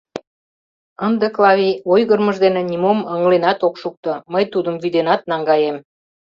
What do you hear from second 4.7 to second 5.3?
вӱденат